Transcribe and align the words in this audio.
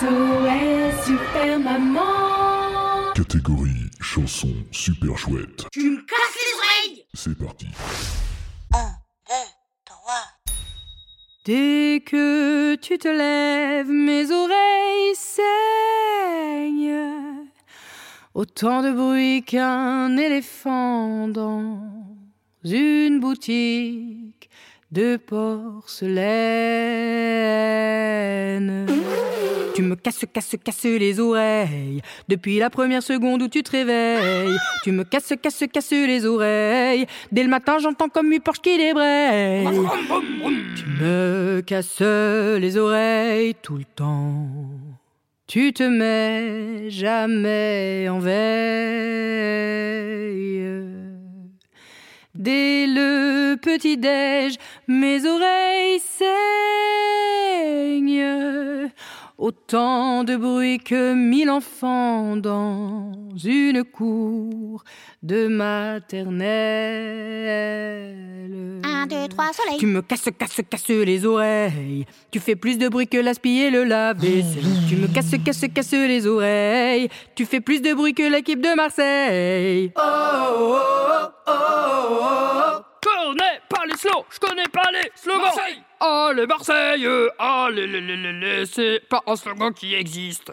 SOS 0.00 1.06
Super 1.06 1.58
Maman 1.58 3.12
Catégorie 3.14 3.90
chanson 4.00 4.52
super 4.70 5.16
chouette. 5.16 5.64
Tu 5.72 5.90
me 5.90 5.96
casses 6.02 6.36
les 6.36 6.52
oreilles 6.58 7.06
C'est 7.14 7.38
parti. 7.38 7.66
Dès 11.46 12.02
que 12.04 12.74
tu 12.74 12.98
te 12.98 13.08
lèves, 13.08 13.88
mes 13.88 14.30
oreilles 14.30 15.14
saignent. 15.14 15.46
Autant 18.34 18.82
de 18.82 18.92
bruit 18.92 19.44
qu'un 19.44 20.14
éléphant 20.18 21.26
dans 21.28 21.80
une 22.64 23.20
boutique 23.20 24.25
de 24.92 25.16
porcelaine. 25.16 26.16
Tu 29.74 29.82
me 29.82 29.94
casses, 29.94 30.24
casses, 30.32 30.56
casses 30.62 30.84
les 30.84 31.20
oreilles 31.20 32.00
depuis 32.28 32.58
la 32.58 32.70
première 32.70 33.02
seconde 33.02 33.42
où 33.42 33.48
tu 33.48 33.62
te 33.62 33.72
réveilles. 33.72 34.56
Tu 34.84 34.92
me 34.92 35.04
casses, 35.04 35.34
casses, 35.42 35.64
casses 35.72 35.90
les 35.90 36.24
oreilles. 36.24 37.06
Dès 37.30 37.42
le 37.42 37.48
matin, 37.48 37.78
j'entends 37.78 38.08
comme 38.08 38.32
une 38.32 38.40
Porsche 38.40 38.60
qui 38.60 38.78
débraye. 38.78 39.66
Tu 40.76 40.86
me 41.00 41.60
casses 41.60 42.00
les 42.00 42.76
oreilles 42.78 43.54
tout 43.60 43.76
le 43.76 43.84
temps. 43.84 44.48
Tu 45.46 45.72
te 45.72 45.82
mets 45.82 46.90
jamais 46.90 48.08
en 48.08 48.18
veille. 48.18 48.36
Dès 52.34 52.86
le 52.86 53.15
petit-déj, 53.54 54.56
mes 54.88 55.24
oreilles 55.24 56.00
saignent. 56.00 56.26
Autant 59.38 60.24
de 60.24 60.34
bruit 60.34 60.78
que 60.78 61.12
mille 61.12 61.50
enfants 61.50 62.38
dans 62.38 63.12
une 63.44 63.84
cour 63.84 64.82
de 65.22 65.46
maternelle. 65.46 66.46
Un, 68.82 69.06
deux, 69.06 69.28
trois, 69.28 69.52
soleil. 69.52 69.76
Tu 69.78 69.86
me 69.86 70.00
casses, 70.00 70.30
casses, 70.38 70.62
casses 70.70 70.88
les 70.88 71.26
oreilles. 71.26 72.06
Tu 72.30 72.40
fais 72.40 72.56
plus 72.56 72.78
de 72.78 72.88
bruit 72.88 73.08
que 73.08 73.18
l'aspirateur 73.18 73.66
et 73.66 73.70
le 73.70 73.84
lave-vaisselle. 73.84 74.64
Tu 74.88 74.96
me 74.96 75.06
casses, 75.06 75.36
casses, 75.44 75.66
casses 75.74 75.92
les 75.92 76.26
oreilles. 76.26 77.10
Tu 77.34 77.44
fais 77.44 77.60
plus 77.60 77.82
de 77.82 77.92
bruit 77.92 78.14
que 78.14 78.22
l'équipe 78.22 78.62
de 78.62 78.74
Marseille. 78.74 79.92
Oh, 79.96 80.00
oh, 80.00 80.78
oh, 81.46 81.52
oh, 81.52 81.52
oh. 82.22 82.45
Je 82.45 82.45
connais 83.96 83.96
pas 83.96 83.96
les 83.96 83.96
slows, 83.96 84.24
je 84.30 84.38
connais 84.38 84.68
pas 84.68 84.90
les 84.92 85.10
slogans. 85.14 85.42
Marseille 85.42 85.82
Allez 85.98 86.46
Marseille, 86.46 87.08
allez 87.38 87.86
les, 87.86 88.00
les, 88.00 88.16
les, 88.16 88.32
les, 88.32 88.66
c'est 88.66 89.00
pas 89.08 89.22
un 89.26 89.36
slogan 89.36 89.72
qui 89.72 89.94
existe. 89.94 90.52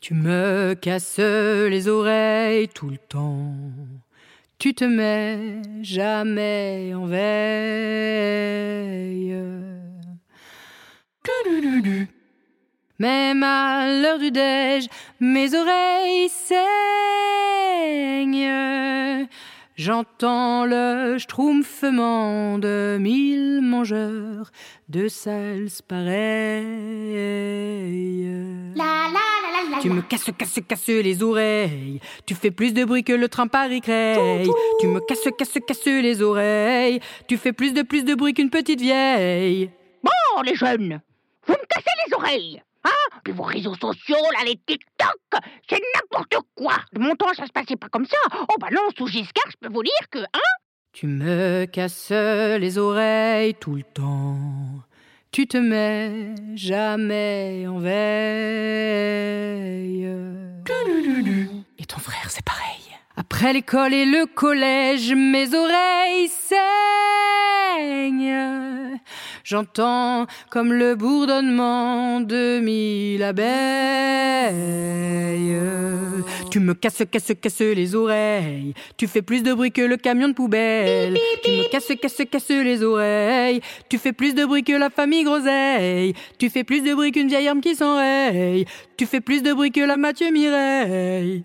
Tu 0.00 0.14
me 0.14 0.74
casses 0.74 1.18
les 1.18 1.88
oreilles 1.88 2.68
tout 2.68 2.90
le 2.90 2.98
temps. 2.98 3.52
Tu 4.58 4.74
te 4.74 4.84
mets 4.84 5.60
jamais 5.82 6.94
en 6.94 7.06
veille. 7.06 7.26
Même 12.98 13.42
à 13.42 14.00
l'heure 14.00 14.18
du 14.18 14.30
déj, 14.30 14.86
mes 15.20 15.54
oreilles 15.54 16.28
saignent. 16.28 17.05
J'entends 19.76 20.64
le 20.64 21.18
schtroumpfement 21.18 22.58
de 22.58 22.96
mille 22.98 23.60
mangeurs 23.60 24.50
de 24.88 25.06
salses 25.06 25.82
pareilles. 25.82 26.64
La 28.74 28.84
la 28.84 29.12
la 29.12 29.50
la 29.52 29.76
la. 29.76 29.82
Tu 29.82 29.90
me 29.90 30.00
casses, 30.00 30.30
casses, 30.38 30.60
casses 30.66 30.86
les 30.88 31.22
oreilles. 31.22 32.00
Tu 32.24 32.34
fais 32.34 32.50
plus 32.50 32.72
de 32.72 32.86
bruit 32.86 33.04
que 33.04 33.12
le 33.12 33.28
train 33.28 33.48
Paris-Creil. 33.48 34.48
Tu 34.80 34.86
me 34.86 35.00
casses, 35.00 35.28
casses, 35.36 35.58
casses 35.66 35.84
les 35.84 36.22
oreilles. 36.22 37.00
Tu 37.28 37.36
fais 37.36 37.52
plus 37.52 37.74
de 37.74 37.82
plus 37.82 38.02
de 38.02 38.14
bruit 38.14 38.32
qu'une 38.32 38.48
petite 38.48 38.80
vieille. 38.80 39.70
Bon, 40.02 40.40
les 40.42 40.54
jeunes, 40.54 41.02
vous 41.46 41.52
me 41.52 41.66
cassez 41.68 41.90
les 42.06 42.14
oreilles. 42.14 42.62
Hein 42.86 43.18
Puis 43.24 43.32
vos 43.32 43.42
réseaux 43.42 43.74
sociaux, 43.74 44.16
là, 44.32 44.44
les 44.44 44.56
TikTok, 44.66 45.42
c'est 45.68 45.80
n'importe 45.94 46.36
quoi. 46.54 46.76
De 46.92 47.00
mon 47.00 47.14
temps, 47.16 47.34
ça 47.34 47.46
se 47.46 47.52
passait 47.52 47.76
pas 47.76 47.88
comme 47.88 48.06
ça. 48.06 48.16
Oh 48.48 48.54
bah 48.60 48.68
non, 48.72 48.88
sous 48.96 49.06
Giscard, 49.08 49.50
je 49.50 49.56
peux 49.60 49.72
vous 49.72 49.82
dire 49.82 49.92
que, 50.10 50.20
hein 50.20 50.54
Tu 50.92 51.06
me 51.06 51.64
casses 51.66 52.10
les 52.10 52.78
oreilles 52.78 53.54
tout 53.54 53.74
le 53.74 53.82
temps. 53.82 54.36
Tu 55.32 55.46
te 55.46 55.58
mets 55.58 56.34
jamais 56.54 57.66
en 57.68 57.78
veille. 57.78 57.96
Et 61.78 61.84
ton 61.84 61.98
frère, 61.98 62.30
c'est 62.30 62.44
pareil. 62.44 62.96
Après 63.16 63.52
l'école 63.52 63.92
et 63.92 64.06
le 64.06 64.26
collège, 64.26 65.12
mes 65.12 65.54
oreilles 65.54 66.28
saignent. 66.28 66.56
J'entends 69.48 70.26
comme 70.50 70.72
le 70.72 70.96
bourdonnement 70.96 72.20
de 72.20 72.58
mille 72.58 73.22
abeilles. 73.22 73.46
Tu 76.50 76.58
me 76.58 76.74
casses, 76.74 77.04
casses, 77.08 77.32
casses 77.40 77.60
les 77.60 77.94
oreilles. 77.94 78.74
Tu 78.96 79.06
fais 79.06 79.22
plus 79.22 79.44
de 79.44 79.54
bruit 79.54 79.70
que 79.70 79.82
le 79.82 79.98
camion 79.98 80.26
de 80.26 80.32
poubelle. 80.32 81.16
Tu 81.44 81.50
me 81.52 81.70
casses, 81.70 81.92
casses, 82.02 82.22
casses 82.28 82.48
les 82.48 82.82
oreilles. 82.82 83.60
Tu 83.88 83.98
fais 83.98 84.12
plus 84.12 84.34
de 84.34 84.44
bruit 84.44 84.64
que 84.64 84.72
la 84.72 84.90
famille 84.90 85.22
Groseille. 85.22 86.14
Tu 86.40 86.50
fais 86.50 86.64
plus 86.64 86.80
de 86.80 86.92
bruit 86.92 87.12
qu'une 87.12 87.28
vieille 87.28 87.46
arme 87.46 87.60
qui 87.60 87.76
s'enraye. 87.76 88.64
Tu 88.96 89.06
fais 89.06 89.20
plus 89.20 89.44
de 89.44 89.52
bruit 89.52 89.70
que 89.70 89.80
la 89.80 89.96
Mathieu 89.96 90.32
Mireille. 90.32 91.44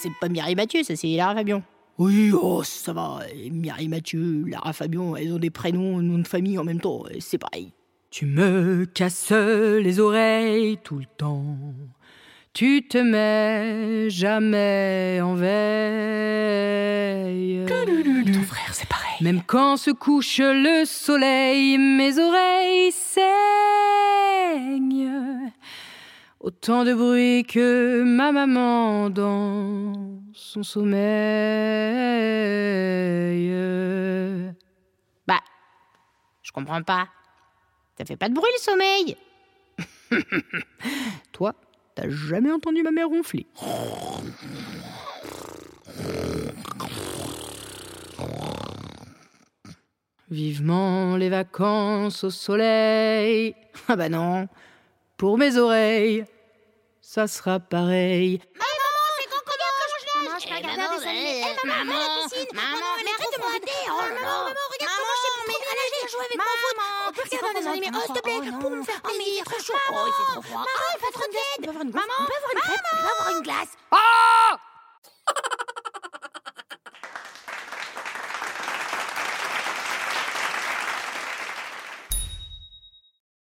C'est 0.00 0.12
pas 0.18 0.30
Mireille 0.30 0.54
Mathieu, 0.54 0.82
ça 0.84 0.96
c'est 0.96 1.08
Lara 1.08 1.34
Fabian. 1.34 1.62
Oui, 1.98 2.30
oh, 2.32 2.62
ça 2.62 2.92
va. 2.92 3.20
Mireille 3.50 3.88
Mathieu, 3.88 4.44
Lara 4.46 4.72
Fabian, 4.72 5.16
elles 5.16 5.32
ont 5.32 5.38
des 5.38 5.50
prénoms, 5.50 6.02
nom 6.02 6.18
de 6.18 6.28
famille 6.28 6.58
en 6.58 6.64
même 6.64 6.80
temps, 6.80 7.04
c'est 7.20 7.38
pareil. 7.38 7.72
Tu 8.10 8.26
me 8.26 8.84
casses 8.84 9.32
les 9.32 9.98
oreilles 9.98 10.78
tout 10.82 10.98
le 10.98 11.06
temps. 11.16 11.56
Tu 12.52 12.86
te 12.88 12.98
mets 12.98 14.08
jamais 14.08 15.20
en 15.22 15.34
veille. 15.34 15.46
Ton 17.66 18.42
frère, 18.42 18.72
c'est 18.72 18.88
pareil. 18.88 19.16
Même 19.20 19.42
quand 19.46 19.76
se 19.76 19.90
couche 19.90 20.38
le 20.38 20.84
soleil, 20.86 21.76
mes 21.78 22.18
oreilles 22.18 22.92
saignent. 22.92 23.45
Autant 26.40 26.84
de 26.84 26.92
bruit 26.92 27.44
que 27.44 28.02
ma 28.02 28.30
maman 28.30 29.08
dans 29.08 30.20
son 30.34 30.62
sommeil. 30.62 31.00
Bah, 35.26 35.40
je 36.42 36.52
comprends 36.52 36.82
pas. 36.82 37.08
Ça 37.96 38.04
fait 38.04 38.16
pas 38.16 38.28
de 38.28 38.34
bruit 38.34 38.50
le 38.54 38.62
sommeil. 38.62 39.16
Toi, 41.32 41.54
t'as 41.94 42.10
jamais 42.10 42.52
entendu 42.52 42.82
ma 42.82 42.90
mère 42.90 43.08
ronfler. 43.08 43.46
Vivement 50.30 51.16
les 51.16 51.30
vacances 51.30 52.24
au 52.24 52.30
soleil. 52.30 53.54
Ah 53.88 53.96
bah 53.96 54.08
non, 54.08 54.48
pour 55.16 55.38
mes 55.38 55.56
oreilles, 55.56 56.24
ça 57.00 57.26
sera 57.26 57.58
pareil. 57.58 58.40
Maman, 58.54 58.76
regarder 60.56 60.82
un 60.82 60.96
dessin 60.96 61.10
animé. 61.10 61.42
Eh, 61.42 61.66
maman, 61.66 61.84
maman, 61.84 62.00
la 62.00 62.08
piscine. 62.28 62.50
Maman, 62.52 62.90
mais 63.04 63.12
arrête 63.16 63.32
de 63.32 63.38
me 63.40 63.46
regarder. 63.46 63.80
Oh 63.88 64.00
là 64.00 64.08
là. 64.08 64.20
Maman, 64.20 64.64
regarde 64.72 64.92
comment 64.96 65.16
je 65.16 65.22
sais 65.22 65.32
mais 65.46 65.58
allez, 65.72 65.88
viens 65.96 66.08
jouer 66.08 66.26
avec 66.26 66.36
moi 66.36 66.46
au 66.46 66.58
foot. 66.62 66.76
On 67.06 67.12
peut 67.12 67.24
regarder. 67.24 67.60
Oh, 67.66 68.00
s'il 68.04 68.14
te 68.14 68.20
plaît, 68.20 68.40
pour 68.60 68.70
me 68.70 68.82
faire 68.82 69.00
plaisir. 69.02 69.04
Oh, 69.04 69.18
mais 69.18 69.26
il 69.26 69.38
est 69.40 69.44
trop 69.44 69.60
chaud. 69.60 69.80
Oh, 69.90 70.06
il 70.06 70.12
fait 70.12 70.28
trop 70.32 70.42
froid. 70.42 70.64
Maman, 70.66 70.86
il 70.92 71.00
fait 71.00 71.12
trop. 71.12 71.28
Maman, 71.72 72.16
on 72.20 72.26
peut 72.26 72.36
avoir 72.36 72.52
une 72.52 72.60
crêpe. 72.60 72.86
On 72.92 72.96
peut 72.96 73.12
avoir 73.16 73.30
une 73.36 73.42
glace. 73.42 73.72